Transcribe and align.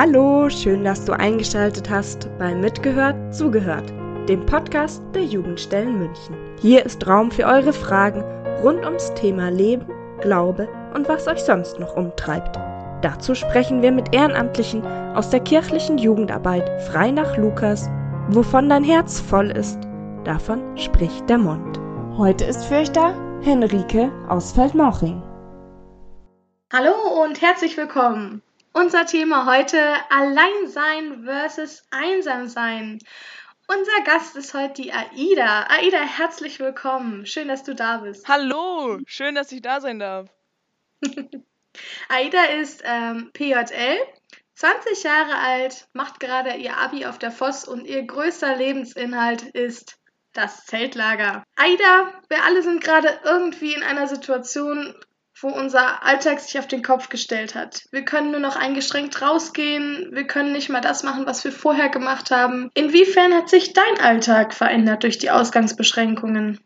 Hallo, 0.00 0.48
schön, 0.48 0.84
dass 0.84 1.04
du 1.04 1.12
eingeschaltet 1.12 1.90
hast 1.90 2.28
bei 2.38 2.54
Mitgehört, 2.54 3.34
Zugehört, 3.34 3.92
dem 4.28 4.46
Podcast 4.46 5.02
der 5.12 5.24
Jugendstellen 5.24 5.98
München. 5.98 6.36
Hier 6.60 6.86
ist 6.86 7.04
Raum 7.08 7.32
für 7.32 7.46
eure 7.46 7.72
Fragen 7.72 8.22
rund 8.62 8.84
ums 8.84 9.12
Thema 9.14 9.48
Leben, 9.50 9.86
Glaube 10.20 10.68
und 10.94 11.08
was 11.08 11.26
euch 11.26 11.40
sonst 11.40 11.80
noch 11.80 11.96
umtreibt. 11.96 12.56
Dazu 13.02 13.34
sprechen 13.34 13.82
wir 13.82 13.90
mit 13.90 14.14
Ehrenamtlichen 14.14 14.86
aus 15.16 15.30
der 15.30 15.40
kirchlichen 15.40 15.98
Jugendarbeit 15.98 16.80
frei 16.82 17.10
nach 17.10 17.36
Lukas. 17.36 17.90
Wovon 18.28 18.68
dein 18.68 18.84
Herz 18.84 19.18
voll 19.18 19.50
ist, 19.50 19.80
davon 20.22 20.78
spricht 20.78 21.28
der 21.28 21.38
Mund. 21.38 21.80
Heute 22.16 22.44
ist 22.44 22.66
für 22.66 22.76
euch 22.76 22.92
da 22.92 23.16
Henrike 23.42 24.12
aus 24.28 24.52
Feldmauching. 24.52 25.20
Hallo 26.72 27.24
und 27.24 27.42
herzlich 27.42 27.76
willkommen. 27.76 28.42
Unser 28.80 29.06
Thema 29.06 29.44
heute 29.44 29.96
Alleinsein 30.08 31.24
versus 31.24 31.82
Einsamsein. 31.90 33.00
Unser 33.66 34.04
Gast 34.04 34.36
ist 34.36 34.54
heute 34.54 34.82
die 34.82 34.92
Aida. 34.92 35.66
Aida, 35.68 35.98
herzlich 35.98 36.60
willkommen. 36.60 37.26
Schön, 37.26 37.48
dass 37.48 37.64
du 37.64 37.74
da 37.74 37.96
bist. 37.96 38.28
Hallo, 38.28 39.00
schön, 39.04 39.34
dass 39.34 39.50
ich 39.50 39.62
da 39.62 39.80
sein 39.80 39.98
darf. 39.98 40.28
Aida 42.08 42.44
ist 42.60 42.84
ähm, 42.84 43.32
PJL, 43.32 43.98
20 44.54 45.02
Jahre 45.02 45.34
alt, 45.34 45.88
macht 45.92 46.20
gerade 46.20 46.54
ihr 46.54 46.76
Abi 46.76 47.04
auf 47.04 47.18
der 47.18 47.32
Voss 47.32 47.66
und 47.66 47.84
ihr 47.84 48.04
größter 48.04 48.54
Lebensinhalt 48.54 49.42
ist 49.42 49.98
das 50.34 50.66
Zeltlager. 50.66 51.42
Aida, 51.56 52.12
wir 52.28 52.44
alle 52.44 52.62
sind 52.62 52.80
gerade 52.84 53.08
irgendwie 53.24 53.74
in 53.74 53.82
einer 53.82 54.06
Situation, 54.06 54.94
wo 55.40 55.48
unser 55.48 56.04
Alltag 56.04 56.40
sich 56.40 56.58
auf 56.58 56.66
den 56.66 56.82
Kopf 56.82 57.08
gestellt 57.08 57.54
hat. 57.54 57.84
Wir 57.90 58.04
können 58.04 58.30
nur 58.30 58.40
noch 58.40 58.56
eingeschränkt 58.56 59.22
rausgehen, 59.22 60.08
wir 60.12 60.26
können 60.26 60.52
nicht 60.52 60.68
mal 60.68 60.80
das 60.80 61.02
machen, 61.02 61.26
was 61.26 61.44
wir 61.44 61.52
vorher 61.52 61.88
gemacht 61.88 62.30
haben. 62.30 62.70
Inwiefern 62.74 63.34
hat 63.34 63.48
sich 63.48 63.72
dein 63.72 64.00
Alltag 64.00 64.54
verändert 64.54 65.02
durch 65.02 65.18
die 65.18 65.30
Ausgangsbeschränkungen? 65.30 66.58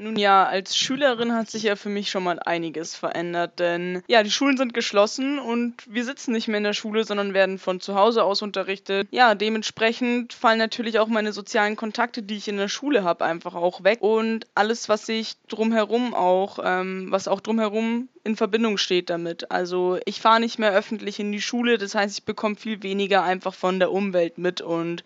Nun 0.00 0.16
ja, 0.16 0.46
als 0.46 0.78
Schülerin 0.78 1.34
hat 1.34 1.50
sich 1.50 1.64
ja 1.64 1.76
für 1.76 1.90
mich 1.90 2.10
schon 2.10 2.24
mal 2.24 2.38
einiges 2.38 2.96
verändert, 2.96 3.58
denn 3.58 4.02
ja, 4.08 4.22
die 4.22 4.30
Schulen 4.30 4.56
sind 4.56 4.72
geschlossen 4.72 5.38
und 5.38 5.74
wir 5.86 6.06
sitzen 6.06 6.32
nicht 6.32 6.48
mehr 6.48 6.56
in 6.56 6.64
der 6.64 6.72
Schule, 6.72 7.04
sondern 7.04 7.34
werden 7.34 7.58
von 7.58 7.80
zu 7.80 7.94
Hause 7.94 8.24
aus 8.24 8.40
unterrichtet. 8.40 9.08
Ja, 9.10 9.34
dementsprechend 9.34 10.32
fallen 10.32 10.58
natürlich 10.58 10.98
auch 10.98 11.08
meine 11.08 11.34
sozialen 11.34 11.76
Kontakte, 11.76 12.22
die 12.22 12.36
ich 12.36 12.48
in 12.48 12.56
der 12.56 12.68
Schule 12.68 13.04
habe, 13.04 13.26
einfach 13.26 13.54
auch 13.54 13.84
weg 13.84 14.00
und 14.00 14.46
alles, 14.54 14.88
was 14.88 15.04
sich 15.04 15.36
drumherum 15.48 16.14
auch, 16.14 16.58
ähm, 16.64 17.08
was 17.10 17.28
auch 17.28 17.40
drumherum 17.40 18.08
in 18.24 18.36
Verbindung 18.36 18.78
steht 18.78 19.10
damit. 19.10 19.50
Also 19.50 19.98
ich 20.06 20.22
fahre 20.22 20.40
nicht 20.40 20.58
mehr 20.58 20.72
öffentlich 20.72 21.20
in 21.20 21.30
die 21.30 21.42
Schule, 21.42 21.76
das 21.76 21.94
heißt, 21.94 22.20
ich 22.20 22.24
bekomme 22.24 22.56
viel 22.56 22.82
weniger 22.82 23.22
einfach 23.22 23.52
von 23.52 23.78
der 23.78 23.92
Umwelt 23.92 24.38
mit 24.38 24.62
und 24.62 25.04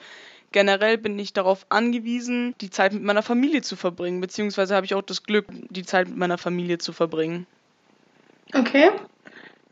generell 0.55 0.98
bin 0.98 1.19
ich 1.19 1.33
darauf 1.33 1.66
angewiesen, 1.69 2.55
die 2.60 2.70
Zeit 2.70 2.92
mit 2.92 3.02
meiner 3.02 3.24
Familie 3.24 3.60
zu 3.62 3.74
verbringen, 3.74 4.20
beziehungsweise 4.20 4.77
habe 4.77 4.86
ich 4.86 4.94
auch 4.94 5.02
das 5.02 5.24
Glück, 5.24 5.47
die 5.50 5.84
Zeit 5.84 6.08
mit 6.08 6.16
meiner 6.16 6.38
Familie 6.38 6.78
zu 6.78 6.92
verbringen. 6.92 7.47
Okay. 8.55 8.92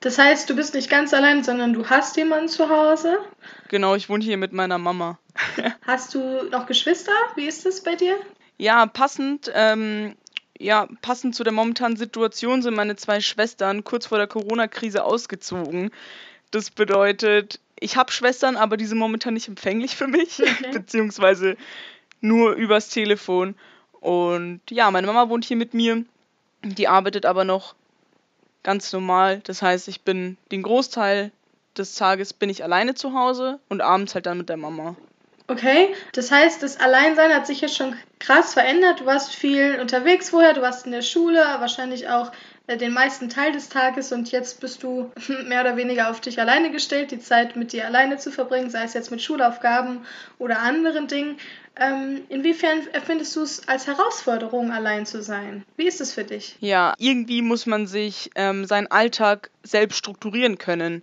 Das 0.00 0.18
heißt, 0.18 0.50
du 0.50 0.56
bist 0.56 0.74
nicht 0.74 0.90
ganz 0.90 1.14
allein, 1.14 1.44
sondern 1.44 1.72
du 1.72 1.88
hast 1.88 2.16
jemanden 2.16 2.48
zu 2.48 2.68
Hause? 2.68 3.18
Genau, 3.68 3.94
ich 3.94 4.08
wohne 4.08 4.24
hier 4.24 4.36
mit 4.36 4.52
meiner 4.52 4.76
Mama. 4.76 5.20
hast 5.86 6.14
du 6.14 6.42
noch 6.50 6.66
Geschwister? 6.66 7.12
Wie 7.36 7.46
ist 7.46 7.64
das 7.64 7.84
bei 7.84 7.94
dir? 7.94 8.16
Ja, 8.58 8.84
passend 8.86 9.52
ähm, 9.54 10.16
ja, 10.58 10.88
passend 11.00 11.36
zu 11.36 11.44
der 11.44 11.52
momentanen 11.52 11.96
Situation 11.96 12.62
sind 12.62 12.74
meine 12.74 12.96
zwei 12.96 13.20
Schwestern 13.20 13.84
kurz 13.84 14.06
vor 14.06 14.18
der 14.18 14.26
Corona-Krise 14.26 15.04
ausgezogen. 15.04 15.92
Das 16.50 16.70
bedeutet, 16.70 17.60
ich 17.82 17.96
habe 17.96 18.12
Schwestern, 18.12 18.56
aber 18.56 18.76
die 18.76 18.86
sind 18.86 18.98
momentan 18.98 19.34
nicht 19.34 19.48
empfänglich 19.48 19.96
für 19.96 20.06
mich, 20.06 20.40
okay. 20.40 20.70
beziehungsweise 20.72 21.56
nur 22.20 22.52
übers 22.52 22.88
Telefon. 22.88 23.54
Und 24.00 24.60
ja, 24.70 24.90
meine 24.90 25.06
Mama 25.06 25.28
wohnt 25.28 25.44
hier 25.44 25.56
mit 25.56 25.74
mir, 25.74 26.04
die 26.62 26.88
arbeitet 26.88 27.26
aber 27.26 27.44
noch 27.44 27.74
ganz 28.62 28.92
normal. 28.92 29.40
Das 29.44 29.62
heißt, 29.62 29.88
ich 29.88 30.02
bin 30.02 30.36
den 30.50 30.62
Großteil 30.62 31.32
des 31.76 31.94
Tages 31.94 32.32
bin 32.32 32.50
ich 32.50 32.62
alleine 32.64 32.94
zu 32.94 33.14
Hause 33.14 33.58
und 33.68 33.80
abends 33.80 34.14
halt 34.14 34.26
dann 34.26 34.38
mit 34.38 34.48
der 34.48 34.56
Mama. 34.56 34.96
Okay, 35.48 35.94
das 36.12 36.30
heißt, 36.30 36.62
das 36.62 36.78
Alleinsein 36.78 37.34
hat 37.34 37.46
sich 37.46 37.60
jetzt 37.60 37.76
schon 37.76 37.96
krass 38.18 38.54
verändert. 38.54 39.00
Du 39.00 39.06
warst 39.06 39.34
viel 39.34 39.80
unterwegs 39.80 40.30
vorher, 40.30 40.54
du 40.54 40.62
warst 40.62 40.86
in 40.86 40.92
der 40.92 41.02
Schule, 41.02 41.40
wahrscheinlich 41.58 42.08
auch 42.08 42.30
den 42.68 42.92
meisten 42.92 43.28
Teil 43.28 43.52
des 43.52 43.68
Tages 43.68 44.12
und 44.12 44.30
jetzt 44.30 44.60
bist 44.60 44.82
du 44.82 45.10
mehr 45.46 45.62
oder 45.62 45.76
weniger 45.76 46.10
auf 46.10 46.20
dich 46.20 46.40
alleine 46.40 46.70
gestellt, 46.70 47.10
die 47.10 47.18
Zeit 47.18 47.56
mit 47.56 47.72
dir 47.72 47.86
alleine 47.86 48.18
zu 48.18 48.30
verbringen, 48.30 48.70
sei 48.70 48.84
es 48.84 48.94
jetzt 48.94 49.10
mit 49.10 49.22
Schulaufgaben 49.22 50.00
oder 50.38 50.60
anderen 50.60 51.08
Dingen. 51.08 51.36
Ähm, 51.74 52.22
inwiefern 52.28 52.86
empfindest 52.92 53.34
du 53.34 53.42
es 53.42 53.66
als 53.66 53.86
Herausforderung, 53.86 54.70
allein 54.70 55.06
zu 55.06 55.22
sein? 55.22 55.64
Wie 55.76 55.86
ist 55.86 56.00
es 56.00 56.12
für 56.12 56.24
dich? 56.24 56.56
Ja, 56.60 56.94
irgendwie 56.98 57.40
muss 57.40 57.66
man 57.66 57.86
sich 57.86 58.30
ähm, 58.34 58.66
seinen 58.66 58.88
Alltag 58.88 59.50
selbst 59.62 59.96
strukturieren 59.96 60.58
können. 60.58 61.02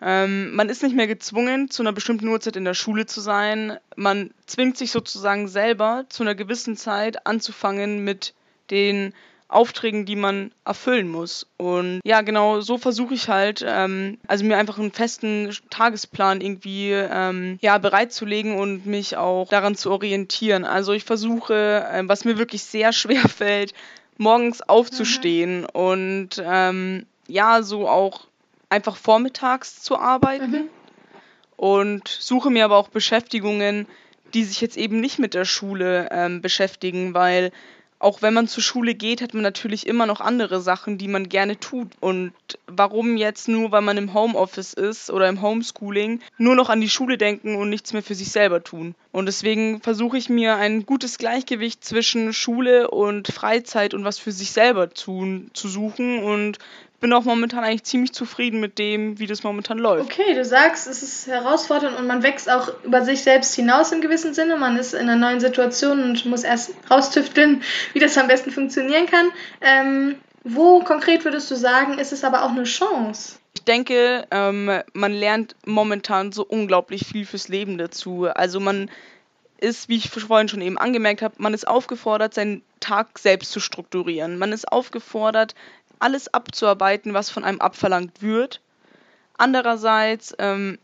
Ähm, 0.00 0.54
man 0.54 0.68
ist 0.68 0.82
nicht 0.82 0.94
mehr 0.94 1.06
gezwungen, 1.06 1.70
zu 1.70 1.82
einer 1.82 1.92
bestimmten 1.92 2.28
Uhrzeit 2.28 2.56
in 2.56 2.64
der 2.64 2.74
Schule 2.74 3.06
zu 3.06 3.20
sein. 3.20 3.78
Man 3.96 4.32
zwingt 4.46 4.76
sich 4.76 4.90
sozusagen 4.90 5.48
selber 5.48 6.04
zu 6.08 6.22
einer 6.22 6.34
gewissen 6.34 6.76
Zeit 6.76 7.26
anzufangen 7.26 8.04
mit 8.04 8.34
den 8.70 9.14
Aufträgen, 9.48 10.04
die 10.04 10.16
man 10.16 10.52
erfüllen 10.66 11.08
muss. 11.08 11.46
Und 11.56 12.00
ja, 12.04 12.20
genau 12.20 12.60
so 12.60 12.76
versuche 12.76 13.14
ich 13.14 13.28
halt, 13.28 13.64
ähm, 13.66 14.18
also 14.26 14.44
mir 14.44 14.58
einfach 14.58 14.78
einen 14.78 14.92
festen 14.92 15.50
Tagesplan 15.70 16.42
irgendwie 16.42 16.92
ähm, 16.92 17.58
ja, 17.62 17.78
bereitzulegen 17.78 18.56
und 18.56 18.84
mich 18.84 19.16
auch 19.16 19.48
daran 19.48 19.74
zu 19.74 19.90
orientieren. 19.90 20.66
Also 20.66 20.92
ich 20.92 21.04
versuche, 21.04 21.86
äh, 21.90 22.02
was 22.06 22.26
mir 22.26 22.36
wirklich 22.36 22.62
sehr 22.62 22.92
schwer 22.92 23.26
fällt, 23.28 23.72
morgens 24.18 24.60
aufzustehen 24.60 25.60
mhm. 25.60 25.66
und 25.72 26.28
ähm, 26.44 27.06
ja, 27.26 27.62
so 27.62 27.88
auch 27.88 28.26
einfach 28.68 28.96
vormittags 28.96 29.82
zu 29.82 29.98
arbeiten. 29.98 30.50
Mhm. 30.50 30.68
Und 31.56 32.06
suche 32.06 32.50
mir 32.50 32.64
aber 32.64 32.76
auch 32.76 32.88
Beschäftigungen, 32.88 33.88
die 34.34 34.44
sich 34.44 34.60
jetzt 34.60 34.76
eben 34.76 35.00
nicht 35.00 35.18
mit 35.18 35.34
der 35.34 35.44
Schule 35.44 36.08
ähm, 36.12 36.40
beschäftigen, 36.40 37.14
weil 37.14 37.50
auch 38.00 38.22
wenn 38.22 38.34
man 38.34 38.48
zur 38.48 38.62
Schule 38.62 38.94
geht, 38.94 39.22
hat 39.22 39.34
man 39.34 39.42
natürlich 39.42 39.86
immer 39.86 40.06
noch 40.06 40.20
andere 40.20 40.60
Sachen, 40.60 40.98
die 40.98 41.08
man 41.08 41.28
gerne 41.28 41.58
tut. 41.58 41.88
Und 42.00 42.32
warum 42.66 43.16
jetzt 43.16 43.48
nur, 43.48 43.72
weil 43.72 43.82
man 43.82 43.96
im 43.96 44.14
Homeoffice 44.14 44.72
ist 44.72 45.10
oder 45.10 45.28
im 45.28 45.42
Homeschooling, 45.42 46.20
nur 46.36 46.54
noch 46.54 46.70
an 46.70 46.80
die 46.80 46.88
Schule 46.88 47.18
denken 47.18 47.56
und 47.56 47.70
nichts 47.70 47.92
mehr 47.92 48.02
für 48.02 48.14
sich 48.14 48.30
selber 48.30 48.62
tun? 48.62 48.94
Und 49.10 49.26
deswegen 49.26 49.80
versuche 49.80 50.16
ich 50.16 50.28
mir 50.28 50.56
ein 50.56 50.86
gutes 50.86 51.18
Gleichgewicht 51.18 51.84
zwischen 51.84 52.32
Schule 52.32 52.90
und 52.90 53.28
Freizeit 53.28 53.94
und 53.94 54.04
was 54.04 54.18
für 54.18 54.32
sich 54.32 54.52
selber 54.52 54.90
tun 54.90 55.50
zu 55.54 55.68
suchen 55.68 56.22
und 56.22 56.58
bin 57.00 57.12
auch 57.12 57.24
momentan 57.24 57.64
eigentlich 57.64 57.84
ziemlich 57.84 58.12
zufrieden 58.12 58.60
mit 58.60 58.78
dem, 58.78 59.18
wie 59.18 59.26
das 59.26 59.42
momentan 59.42 59.78
läuft. 59.78 60.10
Okay, 60.10 60.34
du 60.34 60.44
sagst, 60.44 60.86
es 60.86 61.02
ist 61.02 61.26
herausfordernd 61.26 61.96
und 61.98 62.06
man 62.06 62.22
wächst 62.22 62.50
auch 62.50 62.72
über 62.82 63.04
sich 63.04 63.22
selbst 63.22 63.54
hinaus 63.54 63.92
im 63.92 64.00
gewissen 64.00 64.34
Sinne. 64.34 64.56
Man 64.56 64.76
ist 64.76 64.94
in 64.94 65.08
einer 65.08 65.16
neuen 65.16 65.40
Situation 65.40 66.02
und 66.02 66.24
muss 66.26 66.42
erst 66.42 66.72
raustüfteln, 66.90 67.62
wie 67.92 68.00
das 68.00 68.18
am 68.18 68.28
besten 68.28 68.50
funktionieren 68.50 69.06
kann. 69.06 69.28
Ähm, 69.60 70.16
wo 70.44 70.80
konkret 70.80 71.24
würdest 71.24 71.50
du 71.50 71.56
sagen, 71.56 71.98
ist 71.98 72.12
es 72.12 72.24
aber 72.24 72.44
auch 72.44 72.50
eine 72.50 72.64
Chance? 72.64 73.38
Ich 73.54 73.64
denke, 73.64 74.26
ähm, 74.30 74.70
man 74.92 75.12
lernt 75.12 75.56
momentan 75.66 76.32
so 76.32 76.44
unglaublich 76.44 77.06
viel 77.06 77.26
fürs 77.26 77.48
Leben 77.48 77.76
dazu. 77.76 78.26
Also 78.26 78.60
man 78.60 78.90
ist, 79.60 79.88
wie 79.88 79.96
ich 79.96 80.10
vorhin 80.10 80.48
schon 80.48 80.62
eben 80.62 80.78
angemerkt 80.78 81.22
habe, 81.22 81.34
man 81.38 81.54
ist 81.54 81.66
aufgefordert, 81.66 82.34
seinen 82.34 82.62
Tag 82.80 83.18
selbst 83.18 83.50
zu 83.50 83.60
strukturieren. 83.60 84.38
Man 84.38 84.52
ist 84.52 84.70
aufgefordert, 84.70 85.54
alles 86.00 86.32
abzuarbeiten, 86.32 87.14
was 87.14 87.30
von 87.30 87.44
einem 87.44 87.60
abverlangt 87.60 88.22
wird. 88.22 88.60
Andererseits 89.36 90.34
ähm, 90.38 90.78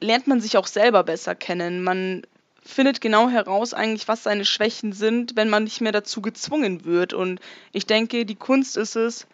lernt 0.00 0.26
man 0.26 0.40
sich 0.40 0.56
auch 0.56 0.66
selber 0.66 1.04
besser 1.04 1.34
kennen. 1.34 1.82
Man 1.82 2.22
findet 2.64 3.00
genau 3.00 3.28
heraus 3.28 3.74
eigentlich, 3.74 4.08
was 4.08 4.22
seine 4.22 4.44
Schwächen 4.44 4.92
sind, 4.92 5.36
wenn 5.36 5.48
man 5.48 5.64
nicht 5.64 5.80
mehr 5.80 5.92
dazu 5.92 6.20
gezwungen 6.20 6.84
wird. 6.84 7.12
Und 7.12 7.40
ich 7.72 7.86
denke, 7.86 8.26
die 8.26 8.34
Kunst 8.34 8.76
ist 8.76 8.96
es, 8.96 9.26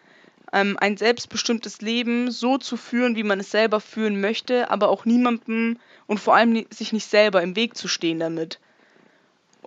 ähm, 0.53 0.77
ein 0.79 0.97
selbstbestimmtes 0.97 1.81
Leben 1.81 2.31
so 2.31 2.57
zu 2.57 2.77
führen, 2.77 3.15
wie 3.15 3.23
man 3.23 3.39
es 3.39 3.51
selber 3.51 3.81
führen 3.81 4.21
möchte, 4.21 4.69
aber 4.69 4.89
auch 4.89 5.05
niemandem 5.05 5.79
und 6.07 6.19
vor 6.19 6.35
allem 6.35 6.65
sich 6.69 6.93
nicht 6.93 7.09
selber 7.09 7.41
im 7.41 7.55
Weg 7.55 7.75
zu 7.75 7.87
stehen 7.87 8.19
damit. 8.19 8.59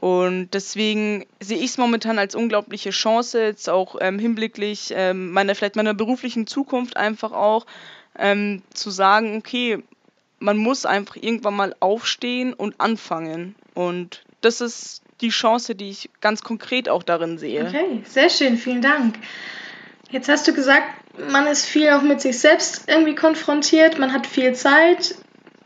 Und 0.00 0.50
deswegen 0.52 1.26
sehe 1.40 1.58
ich 1.58 1.70
es 1.70 1.78
momentan 1.78 2.20
als 2.20 2.36
unglaubliche 2.36 2.90
Chance, 2.90 3.42
jetzt 3.42 3.68
auch 3.68 3.96
ähm, 4.00 4.20
hinblicklich 4.20 4.92
ähm, 4.94 5.32
meiner, 5.32 5.56
vielleicht 5.56 5.74
meiner 5.74 5.94
beruflichen 5.94 6.46
Zukunft 6.46 6.96
einfach 6.96 7.32
auch 7.32 7.66
ähm, 8.16 8.62
zu 8.72 8.90
sagen, 8.90 9.36
okay, 9.36 9.82
man 10.38 10.56
muss 10.56 10.86
einfach 10.86 11.16
irgendwann 11.16 11.56
mal 11.56 11.74
aufstehen 11.80 12.52
und 12.52 12.80
anfangen. 12.80 13.56
Und 13.74 14.22
das 14.40 14.60
ist 14.60 15.02
die 15.20 15.30
Chance, 15.30 15.74
die 15.74 15.90
ich 15.90 16.10
ganz 16.20 16.42
konkret 16.42 16.88
auch 16.88 17.02
darin 17.02 17.38
sehe. 17.38 17.66
Okay, 17.66 18.02
sehr 18.04 18.30
schön, 18.30 18.56
vielen 18.56 18.82
Dank. 18.82 19.16
Jetzt 20.10 20.28
hast 20.28 20.46
du 20.46 20.54
gesagt, 20.54 20.86
man 21.28 21.48
ist 21.48 21.66
viel 21.66 21.90
auch 21.90 22.02
mit 22.02 22.20
sich 22.20 22.38
selbst 22.38 22.84
irgendwie 22.86 23.16
konfrontiert, 23.16 23.98
man 23.98 24.12
hat 24.12 24.28
viel 24.28 24.54
Zeit. 24.54 25.16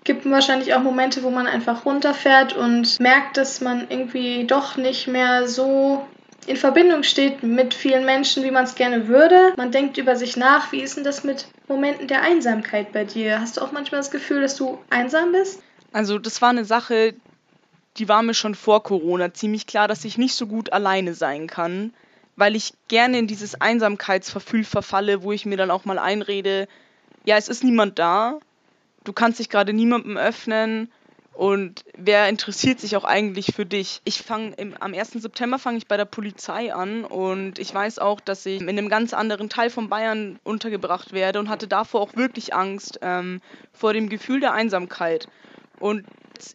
Gibt 0.04 0.28
wahrscheinlich 0.28 0.74
auch 0.74 0.82
Momente, 0.82 1.22
wo 1.22 1.30
man 1.30 1.46
einfach 1.46 1.84
runterfährt 1.84 2.54
und 2.54 2.98
merkt, 3.00 3.36
dass 3.36 3.60
man 3.60 3.86
irgendwie 3.88 4.46
doch 4.46 4.76
nicht 4.76 5.06
mehr 5.06 5.46
so 5.48 6.06
in 6.46 6.56
Verbindung 6.56 7.04
steht 7.04 7.42
mit 7.42 7.72
vielen 7.72 8.04
Menschen, 8.04 8.42
wie 8.42 8.50
man 8.50 8.64
es 8.64 8.74
gerne 8.74 9.06
würde. 9.06 9.52
Man 9.56 9.70
denkt 9.70 9.96
über 9.98 10.16
sich 10.16 10.36
nach. 10.36 10.72
Wie 10.72 10.80
ist 10.80 10.96
denn 10.96 11.04
das 11.04 11.22
mit 11.22 11.46
Momenten 11.68 12.08
der 12.08 12.22
Einsamkeit 12.22 12.92
bei 12.92 13.04
dir? 13.04 13.40
Hast 13.40 13.56
du 13.56 13.60
auch 13.60 13.70
manchmal 13.70 14.00
das 14.00 14.10
Gefühl, 14.10 14.42
dass 14.42 14.56
du 14.56 14.78
einsam 14.90 15.30
bist? 15.30 15.62
Also 15.92 16.18
das 16.18 16.42
war 16.42 16.50
eine 16.50 16.64
Sache, 16.64 17.14
die 17.96 18.08
war 18.08 18.22
mir 18.22 18.34
schon 18.34 18.56
vor 18.56 18.82
Corona 18.82 19.32
ziemlich 19.32 19.66
klar, 19.66 19.86
dass 19.86 20.04
ich 20.04 20.18
nicht 20.18 20.34
so 20.34 20.46
gut 20.46 20.72
alleine 20.72 21.14
sein 21.14 21.46
kann, 21.46 21.94
weil 22.34 22.56
ich 22.56 22.74
gerne 22.88 23.18
in 23.18 23.28
dieses 23.28 23.60
Einsamkeitsverfühl 23.60 24.64
verfalle, 24.64 25.22
wo 25.22 25.30
ich 25.30 25.46
mir 25.46 25.56
dann 25.56 25.70
auch 25.70 25.84
mal 25.84 25.98
einrede, 25.98 26.66
ja, 27.24 27.36
es 27.36 27.48
ist 27.48 27.62
niemand 27.62 28.00
da 28.00 28.40
du 29.04 29.12
kannst 29.12 29.38
dich 29.38 29.48
gerade 29.48 29.72
niemandem 29.72 30.16
öffnen 30.16 30.90
und 31.34 31.84
wer 31.96 32.28
interessiert 32.28 32.78
sich 32.78 32.94
auch 32.96 33.04
eigentlich 33.04 33.54
für 33.54 33.64
dich? 33.64 34.02
Ich 34.04 34.22
fange 34.22 34.54
am 34.80 34.92
1. 34.92 35.12
September 35.12 35.58
fange 35.58 35.78
ich 35.78 35.86
bei 35.86 35.96
der 35.96 36.04
Polizei 36.04 36.74
an 36.74 37.04
und 37.04 37.58
ich 37.58 37.74
weiß 37.74 38.00
auch, 38.00 38.20
dass 38.20 38.44
ich 38.44 38.60
in 38.60 38.68
einem 38.68 38.90
ganz 38.90 39.14
anderen 39.14 39.48
Teil 39.48 39.70
von 39.70 39.88
Bayern 39.88 40.38
untergebracht 40.44 41.12
werde 41.12 41.38
und 41.38 41.48
hatte 41.48 41.68
davor 41.68 42.02
auch 42.02 42.16
wirklich 42.16 42.54
Angst 42.54 42.98
ähm, 43.00 43.40
vor 43.72 43.94
dem 43.94 44.10
Gefühl 44.10 44.40
der 44.40 44.52
Einsamkeit. 44.52 45.26
Und 45.80 46.04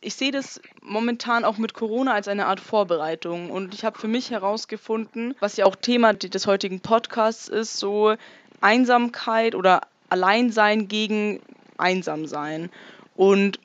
ich 0.02 0.16
sehe 0.16 0.32
das 0.32 0.62
momentan 0.82 1.44
auch 1.44 1.58
mit 1.58 1.74
Corona 1.74 2.14
als 2.14 2.28
eine 2.28 2.46
Art 2.46 2.60
Vorbereitung. 2.60 3.50
Und 3.50 3.74
ich 3.74 3.84
habe 3.84 3.98
für 3.98 4.08
mich 4.08 4.30
herausgefunden, 4.30 5.36
was 5.40 5.58
ja 5.58 5.66
auch 5.66 5.76
Thema 5.76 6.14
des 6.14 6.46
heutigen 6.46 6.82
Podcasts 6.82 7.48
ist, 7.48 7.78
so 7.78 8.16
Einsamkeit 8.62 9.56
oder 9.56 9.82
Alleinsein 10.10 10.88
gegen 10.88 11.42
einsam 11.78 12.26
sein. 12.26 12.70
Und 13.16 13.60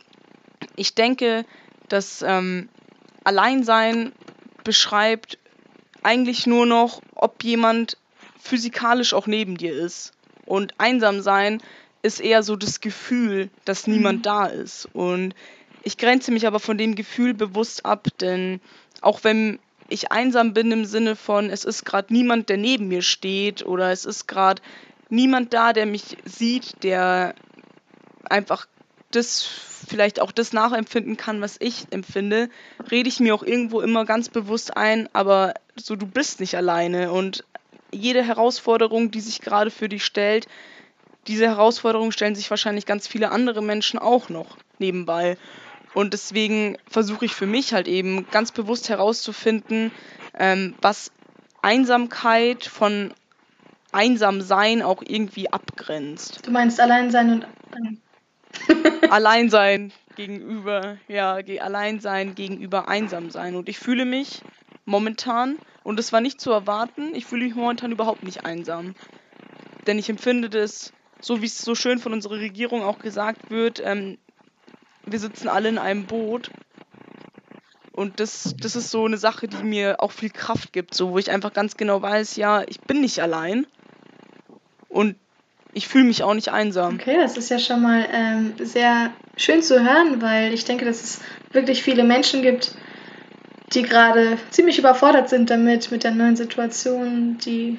ich 0.77 0.95
denke, 0.95 1.45
dass 1.89 2.23
ähm, 2.23 2.69
Alleinsein 3.25 4.13
beschreibt 4.65 5.39
eigentlich 6.03 6.47
nur 6.47 6.67
noch, 6.67 7.03
ob 7.15 7.45
jemand 7.45 7.97
physikalisch 8.41 9.15
auch 9.15 9.27
neben 9.27 9.57
dir 9.57 9.73
ist. 9.73 10.13
Und 10.47 10.75
einsam 10.79 11.21
sein 11.21 11.63
ist 12.03 12.21
eher 12.21 12.43
so 12.43 12.57
das 12.57 12.81
Gefühl, 12.81 13.51
dass 13.65 13.87
niemand 13.87 14.21
mhm. 14.21 14.23
da 14.23 14.47
ist. 14.47 14.89
Und 14.93 15.35
ich 15.83 15.99
grenze 15.99 16.33
mich 16.33 16.47
aber 16.47 16.61
von 16.61 16.79
dem 16.79 16.95
Gefühl 16.95 17.35
bewusst 17.35 17.87
ab, 17.87 18.09
denn 18.21 18.61
auch 19.01 19.23
wenn 19.25 19.59
ich 19.89 20.11
einsam 20.11 20.55
bin 20.55 20.73
im 20.73 20.85
Sinne 20.85 21.17
von, 21.17 21.51
es 21.51 21.65
ist 21.65 21.85
gerade 21.85 22.13
niemand, 22.13 22.49
der 22.49 22.57
neben 22.57 22.89
mir 22.89 23.03
steht 23.03 23.65
oder 23.65 23.91
es 23.93 24.05
ist 24.05 24.27
gerade 24.27 24.63
niemand 25.11 25.53
da, 25.53 25.73
der 25.73 25.87
mich 25.87 26.17
sieht, 26.25 26.83
der 26.83 27.35
einfach 28.31 28.67
das 29.11 29.43
vielleicht 29.43 30.21
auch 30.21 30.33
das 30.33 30.53
nachempfinden 30.53 31.17
kann, 31.17 31.41
was 31.41 31.57
ich 31.61 31.87
empfinde, 31.91 32.49
rede 32.91 33.09
ich 33.09 33.21
mir 33.21 33.35
auch 33.35 33.43
irgendwo 33.43 33.81
immer 33.81 34.05
ganz 34.05 34.29
bewusst 34.29 34.77
ein, 34.77 35.09
aber 35.13 35.55
so 35.77 35.97
du 35.97 36.07
bist 36.07 36.41
nicht 36.41 36.57
alleine 36.57 37.13
und 37.13 37.45
jede 37.93 38.23
Herausforderung, 38.23 39.11
die 39.11 39.21
sich 39.21 39.41
gerade 39.41 39.71
für 39.71 39.89
dich 39.89 40.05
stellt, 40.05 40.47
diese 41.27 41.47
Herausforderung 41.47 42.11
stellen 42.11 42.35
sich 42.35 42.51
wahrscheinlich 42.51 42.87
ganz 42.87 43.07
viele 43.07 43.31
andere 43.31 43.63
Menschen 43.63 43.99
auch 43.99 44.29
noch 44.29 44.57
nebenbei. 44.79 45.37
Und 45.95 46.15
deswegen 46.15 46.79
versuche 46.89 47.27
ich 47.27 47.35
für 47.35 47.47
mich 47.47 47.75
halt 47.75 47.87
eben 47.87 48.29
ganz 48.31 48.51
bewusst 48.51 48.89
herauszufinden, 48.89 49.93
ähm, 50.39 50.75
was 50.81 51.13
Einsamkeit 51.61 52.65
von 52.65 53.13
Einsamsein 53.93 54.83
auch 54.83 55.03
irgendwie 55.07 55.53
abgrenzt. 55.53 56.47
Du 56.47 56.51
meinst 56.51 56.81
Alleinsein 56.81 57.31
und 57.31 57.47
Alleinsein 59.11 59.93
gegenüber, 60.17 60.99
ja, 61.09 61.35
Alleinsein 61.61 62.35
gegenüber 62.35 62.89
Einsamsein. 62.89 63.57
Und 63.57 63.69
ich 63.69 63.79
fühle 63.79 64.05
mich 64.05 64.43
momentan, 64.85 65.57
und 65.83 65.99
das 65.99 66.13
war 66.13 66.21
nicht 66.21 66.41
zu 66.41 66.51
erwarten, 66.51 67.15
ich 67.15 67.27
fühle 67.27 67.45
mich 67.45 67.55
momentan 67.55 67.93
überhaupt 67.93 68.23
nicht 68.23 68.45
einsam. 68.45 68.95
Denn 69.87 69.99
ich 69.99 70.09
empfinde 70.09 70.49
das, 70.49 70.93
so 71.21 71.43
wie 71.43 71.47
es 71.47 71.59
so 71.59 71.75
schön 71.75 71.99
von 71.99 72.13
unserer 72.13 72.39
Regierung 72.39 72.83
auch 72.83 72.99
gesagt 72.99 73.51
wird, 73.51 73.81
ähm, 73.85 74.19
wir 75.05 75.19
sitzen 75.19 75.49
alle 75.49 75.69
in 75.69 75.79
einem 75.79 76.07
Boot. 76.07 76.51
Und 77.93 78.21
das, 78.21 78.55
das 78.59 78.75
ist 78.75 78.91
so 78.91 79.05
eine 79.05 79.19
Sache, 79.19 79.49
die 79.49 79.63
mir 79.63 80.01
auch 80.01 80.13
viel 80.13 80.31
Kraft 80.31 80.73
gibt, 80.73 80.95
so 80.95 81.11
wo 81.11 81.19
ich 81.19 81.31
einfach 81.31 81.53
ganz 81.53 81.77
genau 81.77 82.01
weiß, 82.01 82.37
ja, 82.37 82.63
ich 82.67 82.81
bin 82.81 83.01
nicht 83.01 83.21
allein. 83.21 83.67
Und 84.89 85.17
ich 85.73 85.89
fühle 85.89 86.05
mich 86.05 86.23
auch 86.23 86.35
nicht 86.35 86.51
einsam. 86.51 86.95
Okay, 86.95 87.17
das 87.17 87.37
ist 87.37 87.51
ja 87.51 87.59
schon 87.59 87.83
mal 87.83 88.07
ähm, 88.13 88.55
sehr 88.59 89.11
schön 89.37 89.63
zu 89.63 89.83
hören, 89.83 90.21
weil 90.21 90.53
ich 90.53 90.65
denke, 90.65 90.85
dass 90.85 91.03
es 91.03 91.21
wirklich 91.53 91.83
viele 91.83 92.05
Menschen 92.05 92.43
gibt, 92.43 92.75
die 93.73 93.83
gerade 93.83 94.39
ziemlich 94.51 94.79
überfordert 94.79 95.31
sind 95.31 95.49
damit, 95.49 95.91
mit 95.91 96.05
der 96.05 96.11
neuen 96.11 96.37
Situation, 96.37 97.39
die 97.39 97.79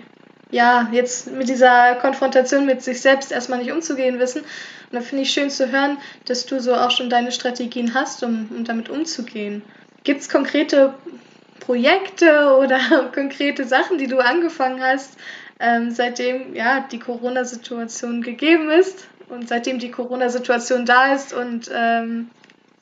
ja 0.50 0.90
jetzt 0.92 1.32
mit 1.32 1.50
dieser 1.50 1.96
Konfrontation 1.96 2.66
mit 2.66 2.82
sich 2.82 3.02
selbst 3.02 3.32
erstmal 3.32 3.60
nicht 3.60 3.72
umzugehen 3.72 4.20
wissen. 4.20 4.42
Und 4.42 4.94
da 4.94 5.02
finde 5.02 5.24
ich 5.24 5.32
schön 5.32 5.50
zu 5.50 5.72
hören, 5.72 5.98
dass 6.26 6.46
du 6.46 6.60
so 6.60 6.74
auch 6.76 6.92
schon 6.92 7.10
deine 7.10 7.32
Strategien 7.32 7.94
hast, 7.94 8.24
um, 8.24 8.50
um 8.56 8.64
damit 8.64 8.90
umzugehen. 8.90 9.64
Gibt 10.04 10.22
es 10.22 10.30
konkrete 10.30 10.94
Projekte 11.60 12.56
oder 12.60 12.80
konkrete 13.14 13.66
Sachen, 13.66 13.98
die 13.98 14.08
du 14.08 14.20
angefangen 14.20 14.82
hast, 14.82 15.18
ähm, 15.64 15.92
seitdem 15.92 16.54
ja 16.54 16.82
die 16.82 17.00
Corona-Situation 17.00 18.22
gegeben 18.22 18.70
ist 18.70 19.08
und 19.30 19.48
seitdem 19.48 19.80
die 19.80 19.92
Corona-Situation 19.92 20.86
da 20.86 21.14
ist 21.16 21.34
und 21.34 21.72
ähm, 21.74 22.30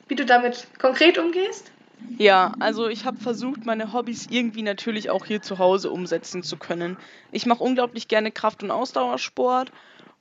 wie 0.08 0.16
du 0.16 0.26
damit 0.26 0.66
konkret 0.80 1.16
umgehst? 1.16 1.70
Ja, 2.18 2.54
also 2.58 2.88
ich 2.88 3.04
habe 3.04 3.18
versucht, 3.18 3.64
meine 3.64 3.92
Hobbys 3.92 4.26
irgendwie 4.28 4.62
natürlich 4.62 5.08
auch 5.10 5.24
hier 5.24 5.40
zu 5.40 5.58
Hause 5.58 5.90
umsetzen 5.90 6.42
zu 6.42 6.56
können. 6.56 6.96
Ich 7.30 7.46
mache 7.46 7.62
unglaublich 7.62 8.08
gerne 8.08 8.32
Kraft- 8.32 8.64
und 8.64 8.72
Ausdauersport 8.72 9.70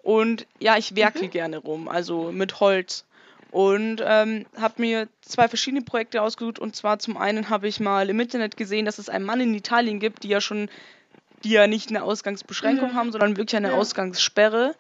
und 0.04 0.46
ja, 0.60 0.78
ich 0.78 0.96
werkel 0.96 1.24
mhm. 1.24 1.32
gerne 1.32 1.58
rum, 1.58 1.88
also 1.88 2.32
mit 2.32 2.60
Holz. 2.60 3.06
Und 3.50 4.02
ähm, 4.06 4.46
habe 4.56 4.76
mir 4.78 5.10
zwei 5.22 5.50
verschiedene 5.50 5.82
Projekte 5.82 6.22
ausgesucht. 6.22 6.58
Und 6.58 6.74
zwar 6.74 7.00
zum 7.00 7.18
einen 7.18 7.50
habe 7.50 7.68
ich 7.68 7.82
mal 7.82 8.10
im 8.10 8.18
Internet 8.22 8.56
gesehen, 8.56 8.86
dass 8.86 8.98
es 8.98 9.10
einen 9.10 9.26
Mann 9.26 9.42
in 9.42 9.54
Italien 9.54 10.00
gibt, 10.00 10.24
die 10.24 10.30
ja 10.30 10.40
schon 10.40 10.70
die 11.44 11.52
ja 11.52 11.68
nicht 11.68 11.90
eine 11.90 12.04
Ausgangsbeschränkung 12.04 12.92
mhm. 12.92 12.96
haben, 12.96 13.12
sondern 13.12 13.38
wirklich 13.38 13.56
eine 13.56 13.70
ja. 13.70 13.76
Ausgangssperre. 13.76 14.76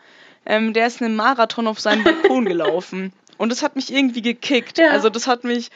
Ähm, 0.45 0.73
der 0.73 0.87
ist 0.87 1.01
einen 1.01 1.15
Marathon 1.15 1.67
auf 1.67 1.79
seinem 1.79 2.03
Balkon 2.03 2.45
gelaufen. 2.45 3.13
Und 3.37 3.49
das 3.49 3.63
hat 3.63 3.75
mich 3.75 3.91
irgendwie 3.91 4.21
gekickt. 4.21 4.77
Ja. 4.77 4.89
Also 4.89 5.09
das 5.09 5.27
hat 5.27 5.43
mich 5.43 5.69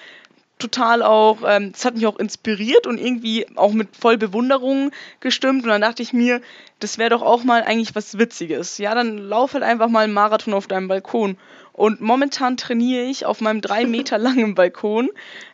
total 0.65 1.03
auch, 1.03 1.39
ähm, 1.45 1.71
das 1.71 1.85
hat 1.85 1.95
mich 1.95 2.07
auch 2.07 2.17
inspiriert 2.17 2.87
und 2.87 2.97
irgendwie 2.99 3.45
auch 3.55 3.73
mit 3.73 3.95
voll 3.95 4.17
Bewunderung 4.17 4.91
gestimmt. 5.19 5.63
Und 5.63 5.69
dann 5.69 5.81
dachte 5.81 6.01
ich 6.01 6.13
mir, 6.13 6.41
das 6.79 6.97
wäre 6.97 7.11
doch 7.11 7.21
auch 7.21 7.43
mal 7.43 7.63
eigentlich 7.63 7.95
was 7.95 8.17
Witziges. 8.17 8.77
Ja, 8.77 8.95
dann 8.95 9.17
lauf 9.17 9.53
halt 9.53 9.63
einfach 9.63 9.89
mal 9.89 10.03
einen 10.03 10.13
Marathon 10.13 10.53
auf 10.53 10.67
deinem 10.67 10.87
Balkon. 10.87 11.37
Und 11.71 11.99
momentan 12.01 12.57
trainiere 12.57 13.03
ich 13.03 13.25
auf 13.25 13.41
meinem 13.41 13.61
drei 13.61 13.85
Meter 13.95 14.17
langen 14.17 14.55
Balkon 14.55 15.09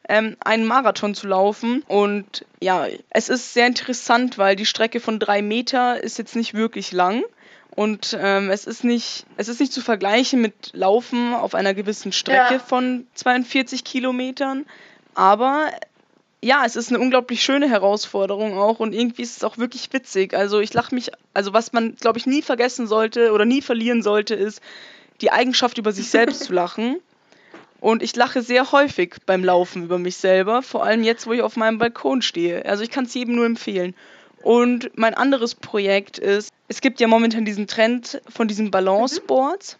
ähm, 0.08 0.38
einen 0.39 0.65
Marathon 0.65 1.13
zu 1.13 1.27
laufen. 1.27 1.84
Und 1.88 2.46
ja, 2.62 2.88
es 3.10 3.30
ist 3.30 3.53
sehr 3.53 3.68
interessant, 3.68 4.38
weil 4.38 4.56
die 4.56 4.65
Strecke 4.65 5.00
von 5.00 5.20
drei 5.20 5.41
Meter 5.41 6.01
ist 6.01 6.18
jetzt 6.18 6.36
nicht 6.36 6.53
wirklich 6.53 6.91
lang. 6.91 7.24
Und 7.74 8.18
ähm, 8.20 8.50
es, 8.50 8.65
ist 8.65 8.84
nicht, 8.84 9.25
es 9.38 9.48
ist 9.48 9.62
nicht 9.62 9.72
zu 9.72 9.82
vergleichen 9.82 10.41
mit 10.41 10.72
Laufen 10.74 11.34
auf 11.34 11.56
einer 11.56 11.74
gewissen 11.74 12.12
Strecke 12.12 12.56
ja. 12.56 12.60
von 12.60 13.08
42 13.13 13.86
Kilometern. 13.86 14.65
Aber 15.13 15.72
ja, 16.44 16.63
es 16.65 16.75
ist 16.75 16.89
eine 16.89 17.00
unglaublich 17.00 17.44
schöne 17.44 17.70
Herausforderung 17.70 18.58
auch 18.58 18.80
und 18.80 18.94
irgendwie 18.94 19.22
ist 19.22 19.38
es 19.38 19.44
auch 19.44 19.58
wirklich 19.58 19.91
witzig. 19.94 20.34
Also 20.34 20.60
ich 20.60 20.74
lache 20.74 20.96
mich, 20.96 21.12
also 21.34 21.53
was 21.53 21.72
man, 21.74 21.96
glaube 21.96 22.18
ich, 22.18 22.25
nie 22.25 22.41
vergessen 22.41 22.88
sollte 22.88 23.32
oder 23.32 23.46
nie 23.46 23.62
verlieren 23.62 24.01
sollte, 24.01 24.34
ist 24.34 24.62
die 25.22 25.32
Eigenschaft, 25.32 25.77
über 25.77 25.91
sich 25.91 26.10
selbst 26.10 26.44
zu 26.46 26.53
lachen. 26.53 27.00
Und 27.80 28.03
ich 28.03 28.15
lache 28.15 28.44
sehr 28.44 28.72
häufig 28.72 29.15
beim 29.25 29.44
Laufen 29.44 29.84
über 29.84 29.98
mich 29.98 30.18
selber, 30.18 30.62
vor 30.62 30.84
allem 30.84 31.03
jetzt, 31.03 31.25
wo 31.25 31.34
ich 31.34 31.41
auf 31.41 31.56
meinem 31.56 31.80
Balkon 31.80 32.22
stehe. 32.22 32.63
Also 32.65 32.84
ich 32.84 32.91
kann 32.91 33.06
es 33.06 33.13
jedem 33.13 33.36
nur 33.36 33.46
empfehlen. 33.46 33.96
Und 34.44 34.96
mein 34.98 35.13
anderes 35.13 35.56
Projekt 35.56 36.18
ist, 36.18 36.51
es 36.68 36.82
gibt 36.82 37.00
ja 37.00 37.08
momentan 37.08 37.46
diesen 37.46 37.68
Trend 37.68 38.22
von 38.30 38.48
diesen 38.48 38.72
Balanceboards. 38.72 39.77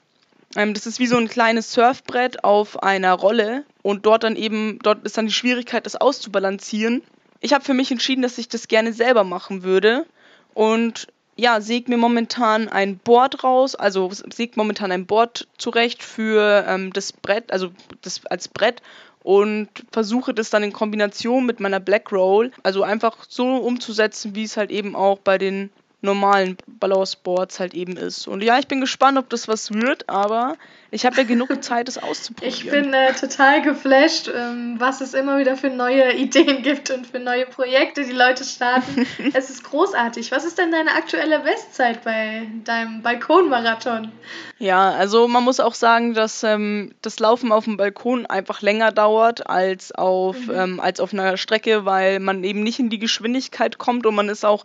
Ähm, 0.56 0.74
das 0.74 0.86
ist 0.86 1.00
wie 1.00 1.08
so 1.08 1.18
ein 1.18 1.28
kleines 1.28 1.72
Surfbrett 1.74 2.44
auf 2.44 2.84
einer 2.84 3.14
Rolle 3.14 3.64
und 3.82 4.06
dort 4.06 4.24
dann 4.24 4.36
eben, 4.36 4.80
dort 4.84 5.06
ist 5.06 5.18
dann 5.18 5.28
die 5.28 5.34
Schwierigkeit, 5.34 5.86
das 5.86 5.96
auszubalancieren. 5.96 7.02
Ich 7.40 7.54
habe 7.54 7.64
für 7.64 7.74
mich 7.74 7.92
entschieden, 7.92 8.22
dass 8.22 8.38
ich 8.38 8.50
das 8.50 8.68
gerne 8.68 8.94
selber 8.94 9.24
machen 9.24 9.64
würde 9.64 10.06
und 10.54 11.08
ja, 11.38 11.62
säge 11.62 11.90
mir 11.90 11.98
momentan 11.98 12.68
ein 12.68 12.98
Board 12.98 13.44
raus, 13.44 13.76
also 13.76 14.12
säge 14.12 14.54
momentan 14.58 14.92
ein 14.92 15.06
Board 15.06 15.48
zurecht 15.58 16.04
für 16.04 16.66
ähm, 16.68 16.94
das 16.94 17.14
Brett, 17.14 17.52
also 17.52 17.72
das 18.02 18.26
als 18.26 18.48
Brett 18.48 18.82
und 19.24 19.70
versuche 19.92 20.34
das 20.34 20.50
dann 20.50 20.64
in 20.64 20.74
Kombination 20.74 21.46
mit 21.46 21.60
meiner 21.60 21.80
Black 21.80 22.12
Roll, 22.12 22.52
also 22.64 22.84
einfach 22.84 23.26
so 23.28 23.58
umzusetzen, 23.58 24.36
wie 24.36 24.44
es 24.44 24.58
halt 24.58 24.72
eben 24.72 24.96
auch 24.96 25.20
bei 25.20 25.38
den 25.38 25.72
normalen 26.02 26.58
Balanceboards 26.66 27.60
halt 27.60 27.74
eben 27.76 27.96
ist. 27.96 28.28
Und 28.28 28.44
ja, 28.44 28.58
ich 28.58 28.68
bin 28.68 28.82
gespannt, 28.82 29.18
ob 29.18 29.30
das 29.30 29.48
was 29.48 29.72
wird, 29.72 30.10
aber 30.10 30.58
ich 30.90 31.06
habe 31.06 31.16
ja 31.18 31.24
genug 31.24 31.50
Zeit, 31.64 31.88
es 31.88 31.98
auszuprobieren. 31.98 32.54
Ich 32.54 32.70
bin 32.70 32.94
äh, 32.94 33.14
total 33.14 33.62
geflasht, 33.62 34.28
ähm, 34.28 34.76
was 34.80 35.02
es 35.02 35.14
immer 35.14 35.38
wieder 35.38 35.56
für 35.56 35.70
neue 35.70 36.14
Ideen 36.16 36.64
gibt 36.64 36.90
und 36.90 37.06
für 37.06 37.20
neue 37.20 37.46
Projekte, 37.46 38.04
die 38.04 38.12
Leute 38.12 38.44
starten. 38.44 39.06
es 39.34 39.50
ist 39.50 39.64
großartig. 39.64 40.32
Was 40.32 40.44
ist 40.44 40.58
denn 40.58 40.72
deine 40.72 40.92
aktuelle 40.92 41.40
Bestzeit 41.40 42.04
bei 42.04 42.48
deinem 42.66 43.04
Balkonmarathon? 43.04 44.12
Ja, 44.58 44.92
also 44.92 45.28
man 45.28 45.44
muss 45.44 45.60
auch 45.60 45.76
sagen, 45.76 46.14
dass 46.14 46.44
ähm, 46.44 46.94
das 47.02 47.20
Laufen 47.20 47.52
auf 47.52 47.66
dem 47.66 47.78
Balkon 47.78 48.26
einfach 48.26 48.62
länger 48.62 48.92
dauert 48.92 49.48
als 49.48 49.92
auf, 49.92 50.38
mhm. 50.48 50.54
ähm, 50.54 50.80
als 50.80 51.00
auf 51.00 51.14
einer 51.14 51.38
Strecke, 51.38 51.86
weil 51.86 52.20
man 52.20 52.44
eben 52.44 52.64
nicht 52.64 52.80
in 52.80 52.90
die 52.90 53.00
Geschwindigkeit 53.00 53.78
kommt 53.78 54.06
und 54.06 54.16
man 54.16 54.30
ist 54.30 54.46
auch 54.46 54.64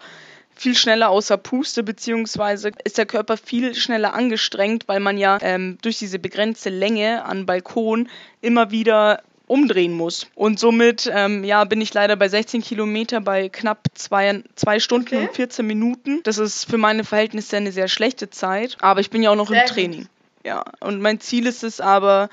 viel 0.56 0.74
schneller 0.74 1.10
außer 1.10 1.36
Puste, 1.36 1.82
beziehungsweise 1.82 2.72
ist 2.84 2.98
der 2.98 3.06
Körper 3.06 3.36
viel 3.36 3.74
schneller 3.74 4.14
angestrengt, 4.14 4.88
weil 4.88 5.00
man 5.00 5.18
ja 5.18 5.38
ähm, 5.42 5.78
durch 5.82 5.98
diese 5.98 6.18
begrenzte 6.18 6.70
Länge 6.70 7.24
an 7.24 7.46
Balkon 7.46 8.08
immer 8.40 8.70
wieder 8.70 9.22
umdrehen 9.46 9.92
muss. 9.92 10.26
Und 10.34 10.58
somit 10.58 11.10
ähm, 11.12 11.44
ja, 11.44 11.64
bin 11.64 11.80
ich 11.80 11.94
leider 11.94 12.16
bei 12.16 12.28
16 12.28 12.62
Kilometer 12.62 13.20
bei 13.20 13.48
knapp 13.48 13.86
zwei, 13.94 14.42
zwei 14.56 14.80
Stunden 14.80 15.14
okay. 15.14 15.26
und 15.26 15.34
14 15.34 15.66
Minuten. 15.66 16.20
Das 16.24 16.38
ist 16.38 16.64
für 16.64 16.78
meine 16.78 17.04
Verhältnisse 17.04 17.56
eine 17.56 17.70
sehr 17.70 17.88
schlechte 17.88 18.30
Zeit, 18.30 18.76
aber 18.80 19.00
ich 19.00 19.10
bin 19.10 19.22
ja 19.22 19.30
auch 19.30 19.36
noch 19.36 19.48
sehr 19.48 19.62
im 19.62 19.68
Training. 19.68 20.00
Gut. 20.00 20.10
Ja, 20.44 20.64
und 20.80 21.00
mein 21.00 21.20
Ziel 21.20 21.46
ist 21.46 21.64
es 21.64 21.80
aber, 21.80 22.28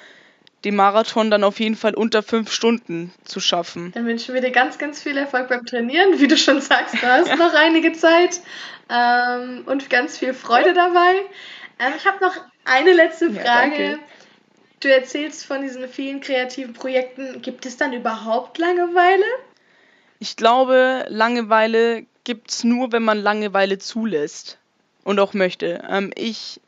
den 0.63 0.75
Marathon 0.75 1.29
dann 1.29 1.43
auf 1.43 1.59
jeden 1.59 1.75
Fall 1.75 1.93
unter 1.93 2.23
fünf 2.23 2.51
Stunden 2.51 3.13
zu 3.25 3.39
schaffen. 3.39 3.91
Dann 3.93 4.05
wünschen 4.05 4.33
wir 4.33 4.41
dir 4.41 4.51
ganz, 4.51 4.77
ganz 4.77 5.01
viel 5.01 5.17
Erfolg 5.17 5.49
beim 5.49 5.65
Trainieren. 5.65 6.19
Wie 6.19 6.27
du 6.27 6.37
schon 6.37 6.61
sagst, 6.61 6.95
du 6.95 7.05
hast 7.05 7.35
noch 7.37 7.53
einige 7.53 7.91
Zeit 7.93 8.39
ähm, 8.89 9.63
und 9.65 9.89
ganz 9.89 10.17
viel 10.17 10.33
Freude 10.33 10.73
dabei. 10.73 11.15
Ähm, 11.79 11.93
ich 11.97 12.05
habe 12.05 12.23
noch 12.23 12.35
eine 12.65 12.93
letzte 12.93 13.31
Frage. 13.31 13.83
Ja, 13.83 13.99
du 14.79 14.93
erzählst 14.93 15.45
von 15.45 15.61
diesen 15.61 15.87
vielen 15.89 16.21
kreativen 16.21 16.73
Projekten. 16.73 17.41
Gibt 17.41 17.65
es 17.65 17.77
dann 17.77 17.93
überhaupt 17.93 18.57
Langeweile? 18.57 19.25
Ich 20.19 20.37
glaube, 20.37 21.05
Langeweile 21.09 22.05
gibt 22.23 22.51
es 22.51 22.63
nur, 22.63 22.93
wenn 22.93 23.03
man 23.03 23.17
Langeweile 23.17 23.79
zulässt 23.79 24.57
und 25.03 25.19
auch 25.19 25.33
möchte. 25.33 25.83
Ähm, 25.89 26.11
ich 26.15 26.61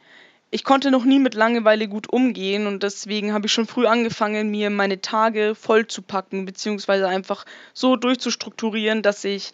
ich 0.55 0.63
konnte 0.63 0.89
noch 0.89 1.03
nie 1.03 1.19
mit 1.19 1.33
Langeweile 1.33 1.89
gut 1.89 2.07
umgehen 2.07 2.65
und 2.65 2.81
deswegen 2.81 3.33
habe 3.33 3.45
ich 3.45 3.51
schon 3.51 3.67
früh 3.67 3.88
angefangen, 3.88 4.51
mir 4.51 4.69
meine 4.69 5.01
Tage 5.01 5.53
voll 5.53 5.85
zu 5.85 6.01
beziehungsweise 6.45 7.09
einfach 7.09 7.45
so 7.74 7.97
durchzustrukturieren, 7.97 9.01
dass 9.01 9.25
ich 9.25 9.51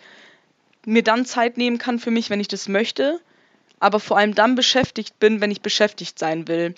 mir 0.86 1.01
dann 1.01 1.25
Zeit 1.25 1.58
nehmen 1.58 1.79
kann 1.79 1.98
für 1.98 2.12
mich, 2.12 2.29
wenn 2.29 2.39
ich 2.39 2.50
das 2.50 2.67
möchte, 2.67 3.20
aber 3.79 4.00
vor 4.00 4.20
allem 4.20 4.36
dann 4.36 4.53
beschäftigt 4.53 5.17
bin, 5.17 5.41
wenn 5.41 5.50
ich 5.50 5.62
beschäftigt 5.62 6.20
sein 6.20 6.48
will. 6.48 6.75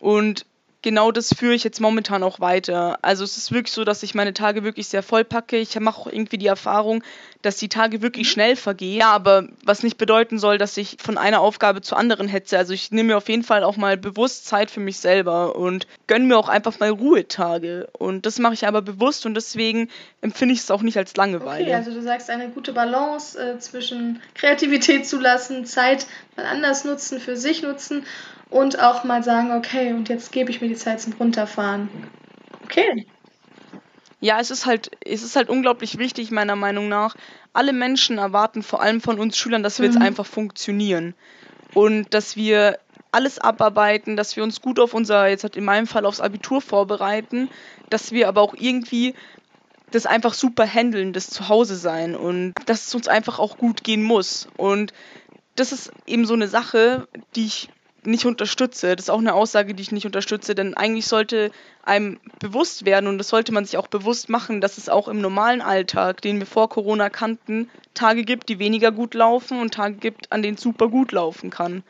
Und 0.00 0.46
genau 0.82 1.10
das 1.10 1.34
führe 1.34 1.54
ich 1.54 1.64
jetzt 1.64 1.80
momentan 1.80 2.22
auch 2.22 2.40
weiter. 2.40 2.98
Also 3.02 3.24
es 3.24 3.36
ist 3.36 3.52
wirklich 3.52 3.72
so, 3.72 3.84
dass 3.84 4.02
ich 4.02 4.14
meine 4.14 4.32
Tage 4.32 4.62
wirklich 4.62 4.88
sehr 4.88 5.02
voll 5.02 5.24
packe. 5.24 5.56
Ich 5.56 5.78
mache 5.80 6.00
auch 6.00 6.06
irgendwie 6.06 6.38
die 6.38 6.46
Erfahrung, 6.46 7.02
dass 7.42 7.56
die 7.56 7.68
Tage 7.68 8.00
wirklich 8.02 8.28
mhm. 8.28 8.32
schnell 8.32 8.56
vergehen. 8.56 8.98
Ja, 8.98 9.10
aber 9.10 9.48
was 9.64 9.82
nicht 9.82 9.98
bedeuten 9.98 10.38
soll, 10.38 10.58
dass 10.58 10.76
ich 10.76 10.96
von 11.00 11.18
einer 11.18 11.40
Aufgabe 11.40 11.80
zur 11.80 11.98
anderen 11.98 12.28
hetze. 12.28 12.58
Also 12.58 12.72
ich 12.72 12.90
nehme 12.92 13.08
mir 13.08 13.16
auf 13.16 13.28
jeden 13.28 13.42
Fall 13.42 13.64
auch 13.64 13.76
mal 13.76 13.96
bewusst 13.96 14.46
Zeit 14.46 14.70
für 14.70 14.80
mich 14.80 14.98
selber 14.98 15.56
und 15.56 15.86
gönne 16.06 16.26
mir 16.26 16.38
auch 16.38 16.48
einfach 16.48 16.78
mal 16.78 16.90
Ruhetage. 16.90 17.88
Und 17.98 18.26
das 18.26 18.38
mache 18.38 18.54
ich 18.54 18.66
aber 18.66 18.82
bewusst 18.82 19.26
und 19.26 19.34
deswegen 19.34 19.90
empfinde 20.20 20.54
ich 20.54 20.60
es 20.60 20.70
auch 20.70 20.82
nicht 20.82 20.96
als 20.96 21.16
Langeweile. 21.16 21.64
Okay, 21.64 21.74
also 21.74 21.92
du 21.92 22.02
sagst 22.02 22.30
eine 22.30 22.50
gute 22.50 22.72
Balance 22.72 23.38
äh, 23.38 23.58
zwischen 23.58 24.20
Kreativität 24.34 25.06
zulassen, 25.06 25.64
Zeit 25.64 26.06
mal 26.36 26.46
anders 26.46 26.84
nutzen, 26.84 27.20
für 27.20 27.36
sich 27.36 27.62
nutzen 27.62 28.04
und 28.50 28.80
auch 28.80 29.04
mal 29.04 29.22
sagen, 29.22 29.52
okay, 29.52 29.92
und 29.92 30.08
jetzt 30.08 30.32
gebe 30.32 30.50
ich 30.50 30.60
mir 30.60 30.68
die 30.68 30.74
Zeit 30.74 31.00
zum 31.00 31.12
Runterfahren. 31.14 31.88
Okay. 32.64 33.06
Ja, 34.20 34.40
es 34.40 34.50
ist 34.50 34.66
halt, 34.66 34.90
es 35.04 35.22
ist 35.22 35.36
halt 35.36 35.48
unglaublich 35.48 35.98
wichtig, 35.98 36.30
meiner 36.30 36.56
Meinung 36.56 36.88
nach. 36.88 37.14
Alle 37.52 37.72
Menschen 37.72 38.18
erwarten 38.18 38.62
vor 38.62 38.82
allem 38.82 39.00
von 39.00 39.18
uns 39.18 39.36
Schülern, 39.36 39.62
dass 39.62 39.78
wir 39.78 39.88
mhm. 39.88 39.94
jetzt 39.94 40.02
einfach 40.02 40.26
funktionieren. 40.26 41.14
Und 41.74 42.14
dass 42.14 42.36
wir 42.36 42.78
alles 43.12 43.38
abarbeiten, 43.38 44.16
dass 44.16 44.36
wir 44.36 44.42
uns 44.42 44.60
gut 44.60 44.80
auf 44.80 44.94
unser, 44.94 45.28
jetzt 45.28 45.44
hat 45.44 45.56
in 45.56 45.64
meinem 45.64 45.86
Fall 45.86 46.04
aufs 46.04 46.20
Abitur 46.20 46.60
vorbereiten, 46.60 47.48
dass 47.90 48.12
wir 48.12 48.28
aber 48.28 48.42
auch 48.42 48.54
irgendwie 48.54 49.14
das 49.90 50.04
einfach 50.04 50.34
super 50.34 50.66
handeln, 50.66 51.12
das 51.12 51.30
Zuhause 51.30 51.76
sein 51.76 52.14
und 52.14 52.52
dass 52.66 52.88
es 52.88 52.94
uns 52.94 53.08
einfach 53.08 53.38
auch 53.38 53.56
gut 53.56 53.84
gehen 53.84 54.02
muss. 54.02 54.48
Und 54.56 54.92
das 55.56 55.72
ist 55.72 55.90
eben 56.06 56.26
so 56.26 56.34
eine 56.34 56.48
Sache, 56.48 57.08
die 57.34 57.46
ich 57.46 57.70
nicht 58.08 58.26
unterstütze. 58.26 58.96
Das 58.96 59.06
ist 59.06 59.10
auch 59.10 59.18
eine 59.18 59.34
Aussage, 59.34 59.74
die 59.74 59.82
ich 59.82 59.92
nicht 59.92 60.06
unterstütze, 60.06 60.54
denn 60.54 60.74
eigentlich 60.74 61.06
sollte 61.06 61.50
einem 61.82 62.18
bewusst 62.40 62.84
werden 62.84 63.06
und 63.06 63.18
das 63.18 63.28
sollte 63.28 63.52
man 63.52 63.64
sich 63.64 63.76
auch 63.76 63.88
bewusst 63.88 64.28
machen, 64.28 64.60
dass 64.60 64.78
es 64.78 64.88
auch 64.88 65.08
im 65.08 65.20
normalen 65.20 65.60
Alltag, 65.60 66.20
den 66.20 66.38
wir 66.38 66.46
vor 66.46 66.68
Corona 66.68 67.10
kannten, 67.10 67.70
Tage 67.94 68.24
gibt, 68.24 68.48
die 68.48 68.58
weniger 68.58 68.92
gut 68.92 69.14
laufen 69.14 69.60
und 69.60 69.74
Tage 69.74 69.96
gibt, 69.96 70.32
an 70.32 70.42
denen 70.42 70.56
es 70.56 70.62
super 70.62 70.88
gut 70.88 71.12
laufen 71.12 71.50
kann. 71.50 71.82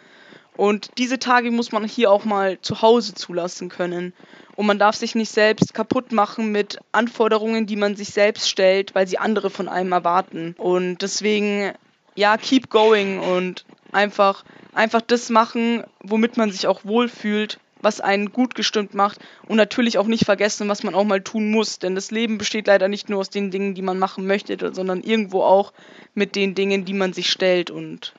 Und 0.57 0.91
diese 0.99 1.21
Tage 1.21 1.53
muss 1.53 1.71
man 1.71 1.85
hier 1.85 2.11
auch 2.11 2.25
mal 2.25 2.59
zu 2.61 2.83
Hause 2.83 3.15
zulassen 3.15 3.69
können. 3.69 4.13
Und 4.57 4.67
man 4.67 4.81
darf 4.81 4.97
sich 4.97 5.15
nicht 5.15 5.31
selbst 5.31 5.73
kaputt 5.73 6.11
machen 6.11 6.51
mit 6.51 6.81
Anforderungen, 6.91 7.67
die 7.67 7.77
man 7.77 7.95
sich 7.95 8.09
selbst 8.09 8.51
stellt, 8.51 8.93
weil 8.97 9.07
sie 9.07 9.19
andere 9.19 9.51
von 9.51 9.69
einem 9.69 9.93
erwarten. 9.93 10.57
Und 10.59 10.99
deswegen, 10.99 11.73
ja, 12.17 12.37
keep 12.37 12.71
going 12.71 13.21
und 13.21 13.65
einfach 13.93 14.43
einfach 14.73 15.01
das 15.01 15.31
machen, 15.31 15.85
womit 16.01 16.37
man 16.37 16.51
sich 16.51 16.67
auch 16.67 16.85
wohlfühlt, 16.85 17.59
was 17.81 18.01
einen 18.01 18.33
gut 18.33 18.55
gestimmt 18.55 18.95
macht 18.95 19.21
und 19.47 19.57
natürlich 19.57 19.99
auch 19.99 20.07
nicht 20.07 20.25
vergessen, 20.25 20.69
was 20.69 20.83
man 20.83 20.95
auch 20.95 21.05
mal 21.05 21.23
tun 21.23 21.51
muss, 21.51 21.79
denn 21.79 21.95
das 21.95 22.11
Leben 22.11 22.39
besteht 22.39 22.67
leider 22.67 22.89
nicht 22.89 23.09
nur 23.09 23.21
aus 23.21 23.31
den 23.31 23.51
Dingen, 23.51 23.75
die 23.75 23.83
man 23.83 23.99
machen 23.99 24.27
möchte, 24.27 24.75
sondern 24.75 25.03
irgendwo 25.03 25.43
auch 25.43 25.73
mit 26.15 26.35
den 26.35 26.55
Dingen, 26.55 26.85
die 26.85 26.95
man 26.95 27.13
sich 27.13 27.31
stellt 27.31 27.71
und 27.71 28.15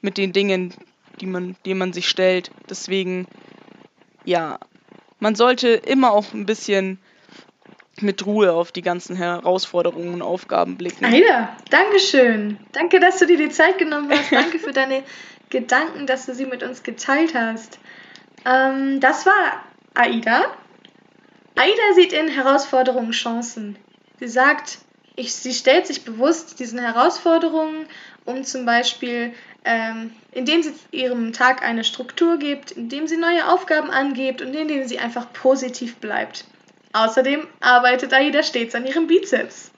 mit 0.00 0.18
den 0.18 0.32
Dingen, 0.32 0.72
die 1.20 1.26
man, 1.26 1.56
die 1.64 1.74
man 1.74 1.92
sich 1.92 2.08
stellt. 2.08 2.50
Deswegen, 2.70 3.26
ja, 4.24 4.58
man 5.18 5.34
sollte 5.34 5.68
immer 5.68 6.12
auch 6.12 6.32
ein 6.32 6.46
bisschen 6.46 6.98
mit 8.00 8.26
Ruhe 8.26 8.52
auf 8.52 8.72
die 8.72 8.82
ganzen 8.82 9.16
Herausforderungen 9.16 10.14
und 10.14 10.22
Aufgaben 10.22 10.76
blicken. 10.76 11.04
Aida, 11.04 11.56
Dankeschön. 11.70 12.58
Danke, 12.72 13.00
dass 13.00 13.18
du 13.18 13.26
dir 13.26 13.38
die 13.38 13.48
Zeit 13.48 13.78
genommen 13.78 14.10
hast. 14.10 14.32
Danke 14.32 14.58
für 14.58 14.72
deine 14.72 15.02
Gedanken, 15.50 16.06
dass 16.06 16.26
du 16.26 16.34
sie 16.34 16.46
mit 16.46 16.62
uns 16.62 16.82
geteilt 16.82 17.34
hast. 17.34 17.78
Ähm, 18.44 19.00
das 19.00 19.26
war 19.26 19.64
Aida. 19.94 20.44
Aida 21.56 21.94
sieht 21.94 22.12
in 22.12 22.28
Herausforderungen 22.28 23.12
Chancen. 23.12 23.76
Sie 24.20 24.28
sagt, 24.28 24.78
ich, 25.14 25.34
sie 25.34 25.54
stellt 25.54 25.86
sich 25.86 26.04
bewusst 26.04 26.58
diesen 26.60 26.78
Herausforderungen, 26.78 27.86
um 28.24 28.44
zum 28.44 28.66
Beispiel, 28.66 29.32
ähm, 29.64 30.12
indem 30.32 30.62
sie 30.62 30.74
ihrem 30.90 31.32
Tag 31.32 31.62
eine 31.62 31.84
Struktur 31.84 32.38
gibt, 32.38 32.72
indem 32.72 33.06
sie 33.06 33.16
neue 33.16 33.48
Aufgaben 33.48 33.90
angibt 33.90 34.42
und 34.42 34.54
indem 34.54 34.86
sie 34.86 34.98
einfach 34.98 35.32
positiv 35.32 35.96
bleibt. 35.96 36.44
Außerdem 36.92 37.46
arbeitet 37.60 38.12
Aida 38.12 38.42
stets 38.42 38.74
an 38.74 38.86
ihrem 38.86 39.06
Bizeps. 39.06 39.70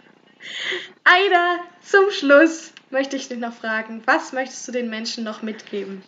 Aida, 1.05 1.61
zum 1.83 2.11
Schluss, 2.11 2.73
möchte 2.91 3.17
ich 3.17 3.29
dich 3.29 3.39
noch 3.39 3.53
fragen, 3.53 4.03
was 4.07 4.33
möchtest 4.33 4.67
du 4.69 4.73
den 4.73 4.91
Menschen 4.91 5.25
noch 5.25 5.43
mitgeben? 5.43 6.03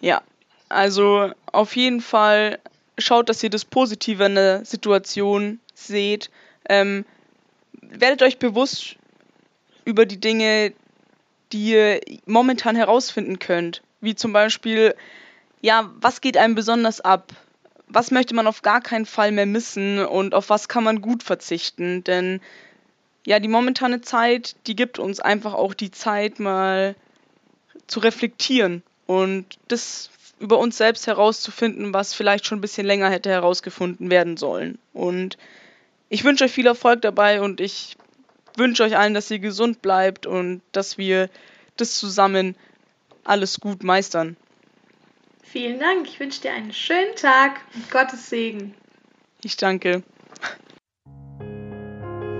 Ja, 0.00 0.22
also 0.68 1.32
auf 1.46 1.76
jeden 1.76 2.00
Fall 2.00 2.58
schaut, 2.98 3.28
dass 3.28 3.42
ihr 3.42 3.50
das 3.50 3.64
Positive 3.64 4.24
in 4.24 4.34
der 4.34 4.64
Situation 4.64 5.60
seht. 5.74 6.30
Ähm, 6.68 7.04
werdet 7.80 8.22
euch 8.22 8.38
bewusst 8.38 8.96
über 9.84 10.06
die 10.06 10.20
Dinge, 10.20 10.72
die 11.52 11.70
ihr 11.70 12.00
momentan 12.26 12.76
herausfinden 12.76 13.38
könnt. 13.38 13.82
Wie 14.00 14.14
zum 14.14 14.32
Beispiel, 14.32 14.94
ja, 15.60 15.90
was 16.00 16.20
geht 16.20 16.36
einem 16.36 16.54
besonders 16.54 17.00
ab? 17.00 17.32
Was 17.86 18.10
möchte 18.10 18.34
man 18.34 18.46
auf 18.46 18.62
gar 18.62 18.80
keinen 18.80 19.06
Fall 19.06 19.30
mehr 19.30 19.46
missen 19.46 20.04
und 20.04 20.34
auf 20.34 20.50
was 20.50 20.68
kann 20.68 20.84
man 20.84 21.00
gut 21.00 21.22
verzichten? 21.22 22.02
Denn 22.04 22.40
ja, 23.26 23.40
die 23.40 23.48
momentane 23.48 24.00
Zeit, 24.00 24.56
die 24.66 24.76
gibt 24.76 24.98
uns 24.98 25.20
einfach 25.20 25.54
auch 25.54 25.74
die 25.74 25.90
Zeit, 25.90 26.40
mal 26.40 26.94
zu 27.86 28.00
reflektieren 28.00 28.82
und 29.06 29.58
das 29.68 30.10
über 30.40 30.58
uns 30.58 30.76
selbst 30.76 31.06
herauszufinden, 31.06 31.94
was 31.94 32.14
vielleicht 32.14 32.46
schon 32.46 32.58
ein 32.58 32.62
bisschen 32.62 32.86
länger 32.86 33.10
hätte 33.10 33.30
herausgefunden 33.30 34.10
werden 34.10 34.36
sollen. 34.36 34.78
Und 34.92 35.38
ich 36.08 36.24
wünsche 36.24 36.44
euch 36.44 36.52
viel 36.52 36.66
Erfolg 36.66 37.02
dabei 37.02 37.40
und 37.40 37.60
ich 37.60 37.96
wünsche 38.56 38.82
euch 38.82 38.96
allen, 38.96 39.14
dass 39.14 39.30
ihr 39.30 39.38
gesund 39.38 39.80
bleibt 39.82 40.26
und 40.26 40.60
dass 40.72 40.98
wir 40.98 41.30
das 41.76 41.94
zusammen 41.94 42.56
alles 43.24 43.60
gut 43.60 43.82
meistern. 43.82 44.36
Vielen 45.42 45.78
Dank. 45.78 46.08
Ich 46.08 46.20
wünsche 46.20 46.42
dir 46.42 46.52
einen 46.52 46.72
schönen 46.72 47.14
Tag 47.16 47.60
und 47.74 47.90
Gottes 47.90 48.28
Segen. 48.28 48.74
Ich 49.42 49.56
danke. 49.56 50.02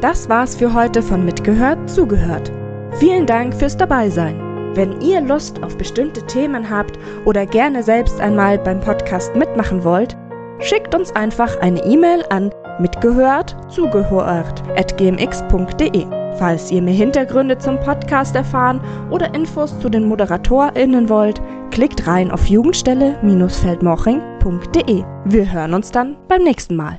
Das 0.05 0.29
war's 0.29 0.55
für 0.55 0.73
heute 0.75 1.03
von 1.03 1.25
Mitgehört, 1.25 1.89
zugehört. 1.89 2.53
Vielen 3.01 3.25
Dank 3.25 3.55
fürs 3.55 3.75
Dabeisein. 3.75 4.39
Wenn 4.75 5.01
ihr 5.01 5.23
Lust 5.23 5.63
auf 5.63 5.79
bestimmte 5.79 6.21
Themen 6.27 6.69
habt 6.69 6.99
oder 7.25 7.47
gerne 7.47 7.83
selbst 7.83 8.21
einmal 8.21 8.59
beim 8.59 8.81
Podcast 8.81 9.35
mitmachen 9.35 9.83
wollt, 9.83 10.15
schickt 10.59 10.95
uns 10.95 11.11
einfach 11.17 11.59
eine 11.63 11.83
E-Mail 11.87 12.23
an 12.29 12.51
mitgehört 12.79 13.57
zugehört 13.71 14.63
at 14.77 14.95
gmx.de. 14.99 16.07
Falls 16.37 16.71
ihr 16.71 16.83
mehr 16.83 16.93
Hintergründe 16.93 17.57
zum 17.57 17.81
Podcast 17.81 18.37
erfahren 18.37 18.83
oder 19.11 19.35
Infos 19.35 19.81
zu 19.81 19.89
den 19.89 20.07
ModeratorInnen 20.07 21.09
wollt, 21.09 21.41
klickt 21.71 22.07
rein 22.07 22.31
auf 22.31 22.47
jugendstelle-feldmoching.de. 22.47 25.03
Wir 25.25 25.51
hören 25.51 25.73
uns 25.73 25.91
dann 25.91 26.19
beim 26.29 26.43
nächsten 26.43 26.77
Mal. 26.77 26.99